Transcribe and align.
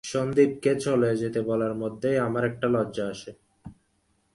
সন্দীপকে 0.03 0.71
চলে 0.75 1.09
যেতে 1.15 1.39
বলার 1.41 1.73
মধ্যে 1.75 2.09
আমার 2.19 2.43
একটা 2.45 2.67
লজ্জা 2.67 3.05
আসে। 3.07 3.31